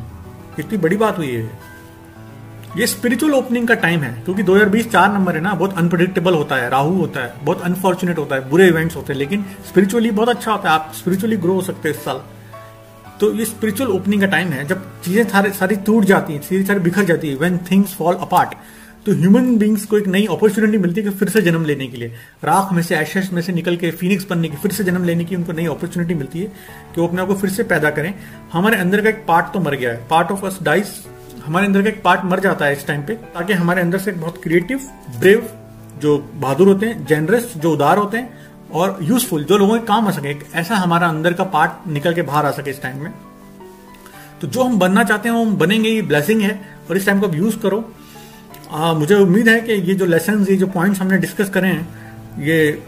इतनी 0.59 0.77
बड़ी 0.79 0.97
बात 0.97 1.17
हुई 1.17 1.29
है। 1.29 1.43
ये 2.77 2.87
स्पिरिचुअल 2.87 3.33
ओपनिंग 3.33 3.67
का 3.67 3.75
टाइम 3.75 4.01
है, 4.01 4.11
क्योंकि 4.23 4.43
2020 4.43 4.91
चार 4.91 5.13
नंबर 5.13 5.35
है 5.35 5.41
ना, 5.41 5.53
बहुत 5.53 5.77
अनप्रडिक्टेबल 5.77 6.33
होता 6.33 6.55
है, 6.55 6.69
राहु 6.69 6.93
होता 6.95 7.19
है, 7.19 7.33
बहुत 7.43 7.61
अनफॉर्चुनेट 7.61 8.17
होता 8.17 8.35
है, 8.35 8.49
बुरे 8.49 8.67
इवेंट्स 8.67 8.95
होते 8.95 9.13
हैं, 9.13 9.19
लेकिन 9.19 9.45
स्पिरिचुअली 9.67 10.11
बहुत 10.11 10.29
अच्छा 10.29 10.51
होता 10.51 10.69
है। 10.69 10.75
आप 10.75 10.91
स्पिरिचुअली 10.95 11.37
ग्रो 11.37 11.53
हो 11.53 11.61
सकते 11.61 11.89
हैं 11.89 11.95
इस 11.95 12.03
साल। 12.05 12.21
तो 13.19 13.33
ये 13.33 13.45
स्पिरिचुअल 13.45 13.89
ओपनिंग 13.91 14.21
का 14.21 14.27
टाइम 14.27 14.49
है, 14.49 14.65
जब 14.67 14.83
चीज़ें 15.05 15.23
सारी 15.29 15.49
सारी 15.53 15.75
टूट 15.77 16.05
जाती 16.05 16.33
हैं 16.33 16.41
चीज़ें 16.41 16.65
सारी 16.65 16.79
बिखर 16.79 17.05
जाती 17.05 17.29
है 17.29 17.35
वेन 17.37 17.57
थिंग्स 17.71 17.95
फॉल 17.95 18.15
अपार्ट 18.17 18.53
तो 19.05 19.11
ह्यूमन 19.13 19.57
बींग्स 19.57 19.85
को 19.85 19.97
एक 19.97 20.07
नई 20.07 20.25
अपॉर्चुनिटी 20.31 20.77
मिलती 20.77 21.01
है 21.01 21.09
कि 21.09 21.17
फिर 21.17 21.29
से 21.29 21.41
जन्म 21.41 21.65
लेने 21.65 21.87
के 21.87 21.97
लिए। 21.97 22.07
राख 22.43 22.71
में 22.73 22.81
से 22.83 22.95
एशेस 22.97 23.29
में 23.33 23.41
से 23.41 23.51
निकल 23.53 23.75
के 23.75 23.91
फिनिक्स 23.91 24.25
बनने 24.29 24.49
की, 24.49 24.57
फिर 24.57 24.71
से 24.71 24.83
जन्म 24.83 25.03
लेने 25.03 25.25
की 25.25 25.35
उनको 25.35 25.51
नई 25.51 25.65
अपॉर्चुनिटी 25.67 26.13
मिलती 26.15 26.39
है 26.39 26.45
कि 26.45 27.01
वो 27.01 27.07
अपने 27.07 27.21
आप 27.21 27.27
को 27.27 27.35
फिर 27.35 27.49
से 27.49 27.63
पैदा 27.63 27.89
करें। 27.89 28.13
हमारे 28.53 28.77
अंदर 28.77 29.01
का 29.01 29.09
एक 29.09 29.23
पार्ट 29.27 29.53
तो 29.53 29.59
मर 29.59 29.75
गया 29.75 29.91
है। 29.91 30.07
पार्ट 30.09 30.31
ऑफ़ 30.31 30.45
अस 30.45 30.59
डाइस 30.63 30.93
हमारे 31.45 31.65
अंदर 31.65 31.81
का 31.81 31.89
एक 31.89 32.01
पार्ट 32.03 32.25
मर 32.25 32.39
जाता 32.39 32.65
है 32.65 32.73
इस 32.73 32.85
टाइम 32.87 33.01
पे, 33.01 33.13
ताकि 33.13 33.53
हमारे 33.53 33.81
अंदर 33.81 33.97
से 33.97 34.11
एक 34.11 34.19
बहुत 34.21 34.41
क्रिएटिव 34.43 34.89
ब्रेव 35.19 35.49
जो 36.01 36.17
बहादुर 36.35 36.67
होते 36.67 36.85
हैं 36.85 37.05
जेनरस 37.05 37.53
जो 37.57 37.71
उदार 37.71 37.97
होते 37.97 38.17
हैं 38.17 38.48
और 38.71 38.97
यूजफुल 39.01 39.43
जो 39.43 39.57
लोगों 39.57 39.77
के 39.79 39.85
काम 39.85 40.07
आ 40.07 40.11
सके 40.11 40.35
ऐसा 40.59 40.75
हमारा 40.75 41.07
अंदर 41.07 41.33
का 41.33 41.43
पार्ट 41.53 41.87
निकल 41.87 42.13
के 42.13 42.21
बाहर 42.21 42.45
आ 42.45 42.51
सके 42.51 42.71
इस 42.71 42.81
टाइम 42.81 43.03
में। 43.03 43.13
तो 44.41 44.47
जो 44.47 44.63
हम 44.63 44.77
बनना 44.79 45.03
चाहते 45.03 45.29
हैं 45.29 45.35
वो 45.35 45.43
हम 45.45 45.55
बनेंगे 45.57 45.89
ये 45.89 46.01
ब्लेसिंग 46.03 46.41
है 46.41 46.59
और 46.89 46.97
इस 46.97 47.05
टाइम 47.05 47.19
को 47.19 47.33
यूज़ 47.35 47.57
करो। 47.59 47.83
आ, 48.71 48.93
मुझे 48.93 49.15
उम्मीद 49.15 49.49
है 49.49 49.59
कि 49.61 49.73
ये 49.73 49.95
जो 49.95 50.05
लेसन 50.05 50.45
ये 50.49 50.55
जो 50.55 50.67
पॉइंट्स 50.69 51.01
हमने 51.01 51.17
डिस्कस 51.17 51.49
करे 51.49 51.67
हैं 51.67 52.43
ये 52.43 52.83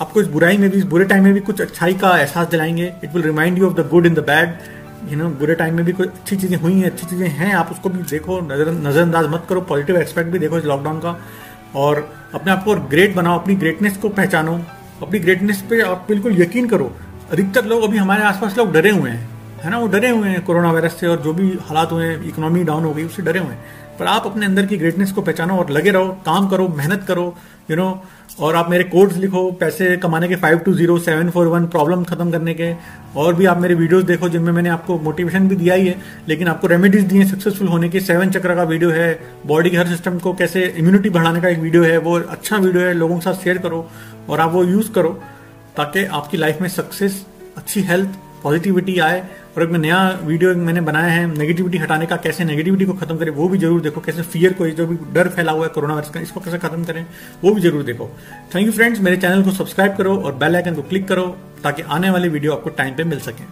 आपको 0.00 0.20
इस 0.20 0.26
बुराई 0.28 0.56
में 0.58 0.68
भी 0.70 0.78
इस 0.78 0.84
बुरे 0.86 1.04
टाइम 1.04 1.24
में 1.24 1.32
भी 1.34 1.40
कुछ 1.40 1.60
अच्छाई 1.60 1.94
का 1.94 2.16
एहसास 2.18 2.48
दिलाएँगे। 2.48 2.92
It 3.04 3.14
will 3.14 3.22
remind 3.22 3.58
you 3.58 3.66
of 3.66 3.74
the 3.74 3.88
good 3.88 4.06
in 4.06 4.14
the 4.14 4.24
bad 4.26 4.58
you 5.10 5.18
know 5.18 5.28
बुरे 5.38 5.54
टाइम 5.54 5.74
में 5.76 5.84
भी 5.84 5.92
कुछ 5.92 6.08
अच्छी 6.08 6.36
चीज़ें 6.36 6.56
हुई 6.58 6.72
हैं 6.74 6.90
अच्छी 6.90 7.06
चीज़ें 7.06 7.28
हैं 7.28 7.52
आप 7.54 7.70
उसको 7.70 7.88
भी 7.88 8.02
देखो 8.10 8.40
नज़र 8.42 8.70
नजरअंदाज 8.72 9.26
मत 9.30 9.46
करो 9.48 9.60
पॉजिटिव 9.70 9.96
एक्सपेक्ट 9.96 10.30
भी 10.30 10.38
देखो 10.38 10.58
इस 10.58 10.64
लॉकडाउन 10.64 10.98
का। 11.00 11.16
और 11.76 12.08
अपने 12.34 12.52
आप 12.52 12.64
को 12.64 12.74
ग्रेट 12.88 13.14
बनाओ 13.16 13.38
अपनी 13.38 13.54
ग्रेटनेस 13.54 13.96
को 13.96 14.08
पहचानो। 14.10 14.60
अपनी 15.02 15.18
ग्रेटनेस 15.18 15.60
पे 15.70 15.80
आप 15.82 16.04
बिल्कुल 16.08 16.40
यकीन 16.40 16.68
करो। 16.68 16.90
अधिकतर 17.32 17.64
लोग 17.66 17.82
अभी 17.82 17.98
हमारे 17.98 18.22
आसपास 18.24 18.58
लोग 18.58 18.72
डरे 18.72 18.90
हुए 18.90 19.10
हैं, 19.10 19.28
है 19.64 19.70
ना? 19.70 19.78
वो 19.78 19.86
डरे 19.88 20.08
हुए 20.10 20.28
हैं 20.28 20.44
कोरोना 20.44 20.72
वायरस 20.72 20.98
से 21.00 21.06
और 21.06 21.20
जो 21.22 21.32
भी 21.32 21.50
हालात 21.62 21.92
हुए 21.92 22.06
हैं 22.06 22.22
इकोनॉमी 22.28 22.64
डाउन 22.64 22.84
हो 22.84 22.92
गई, 22.94 23.04
उससे 23.04 23.22
डरे 23.22 23.38
हुए 23.38 23.50
हैं। 23.50 23.80
पर 23.98 24.06
आप 24.06 24.26
अपने 24.26 24.46
अंदर 24.46 24.66
की 24.66 24.76
ग्रेटनेस 24.76 25.10
को 25.12 25.22
पहचानो 25.22 25.56
और 25.56 25.70
लगे 25.70 25.90
रहो, 25.90 26.08
काम 26.26 26.48
करो, 26.48 26.68
मेहनत 26.68 27.04
करो 27.08 27.34
यू 27.70 27.76
नो 27.76 28.02
और 28.40 28.54
आप 28.56 28.70
मेरे 28.70 28.84
कोड्स 28.84 29.16
लिखो, 29.16 29.50
पैसे 29.52 29.96
कमाने 29.96 30.28
के 30.28 30.36
five 30.36 30.58
two 30.58 30.72
zero 30.74 30.98
seven 30.98 31.30
four 31.30 31.46
one 31.46 31.66
problem 31.66 32.04
खत्म 32.04 32.30
करने 32.30 32.54
के, 32.54 32.72
और 33.16 33.34
भी 33.34 33.46
आप 33.46 33.58
मेरे 33.60 33.74
वीडियोस 33.74 34.04
देखो 34.04 34.28
जिनमें 34.28 34.52
मैंने 34.52 34.68
आपको 34.68 34.98
मोटिवेशन 34.98 35.48
भी 35.48 35.56
दिया 35.56 35.74
ही 35.74 35.86
है, 35.86 35.96
लेकिन 36.28 36.48
आपको 36.48 36.66
रेमेडीज 36.66 37.04
दिए 37.04 37.24
सक्सेसफुल 37.24 37.68
होने 37.68 37.88
के 37.88 38.00
सेवन 38.00 38.30
चक्र 38.30 38.54
का 38.54 38.62
वीडियो 38.64 38.90
है 38.90 39.18
बॉडी 39.46 39.70
के 39.70 39.76
हर 39.76 39.88
सिस्टम 39.88 40.18
को 40.18 40.32
कैसे 40.34 40.64
इम्यूनिटी 40.76 41.10
बढ़ाने 41.10 41.40
का 41.40 41.48
एक 41.48 41.58
वीडियो 41.58 41.82
है, 41.82 41.98
वो 41.98 42.18
अच्छा 42.18 42.56
वीडियो 42.56 42.82
है, 42.82 42.94
लोगों 42.94 43.16
के 43.16 43.24
साथ 43.24 43.42
शेयर 43.44 43.58
करो। 43.58 43.86
और 44.28 44.40
आप 44.40 44.50
वो 44.52 44.64
यूज़ 44.64 44.90
करो 44.92 45.18
ताकि 45.76 46.04
आपकी 46.06 46.36
लाइफ 46.36 46.60
में 46.60 46.68
सक्सेस 46.70 47.24
अच्छी 47.56 47.80
हेल्थ 47.82 48.18
पॉजिटिविटी 48.42 48.98
आए। 49.00 49.22
और 49.56 49.62
एक 49.62 49.70
नया 49.70 49.98
वीडियो 50.24 50.54
मैंने 50.56 50.80
बनाया 50.80 51.06
है 51.06 51.26
नेगेटिविटी 51.28 51.78
हटाने 51.78 52.06
का, 52.06 52.16
कैसे 52.16 52.44
नेगेटिविटी 52.44 52.84
को 52.84 52.92
खत्म 52.92 53.16
करें, 53.18 53.30
वो 53.30 53.48
भी 53.48 53.58
ज़रूर 53.58 53.80
देखो। 53.80 54.00
कैसे 54.00 54.22
फियर 54.24 54.52
को, 54.52 54.66
जो 54.68 54.86
भी 54.86 54.96
डर 55.14 55.28
फैला 55.28 55.52
हुआ 55.52 55.64
है 55.64 55.70
कोरोना 55.74 55.94
वायरस 55.94 56.10
का, 56.10 56.20
इसको 56.20 56.40
कैसे 56.40 56.58
खत्म 56.58 56.84
करें, 56.84 57.04
वो 57.44 57.52
भी 57.54 57.60
ज़रूर 57.60 57.82
देखो। 57.82 58.08
थैंक 58.54 58.66
यू 58.66 58.72
फ्रेंड्स 58.72 59.00
मेरे 59.00 59.16
चैनल 59.16 59.42
को 59.42 59.50
सब्सक्राइब 59.52 59.96
करो 59.96 60.16
और 60.16 60.34
बेल 60.34 60.56
आइकन 60.56 60.74
को 60.74 60.82
क्लिक 60.82 61.06
करो 61.08 61.26
ताकि 61.64 61.82
आने 61.82 62.10
वाले 62.10 62.28
वीडियो 62.28 62.52
आपको 62.52 62.70
टाइम 62.72 62.94
पे 62.94 63.04
मिल 63.04 63.20
सके। 63.20 63.44